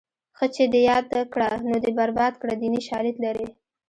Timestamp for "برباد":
1.99-2.33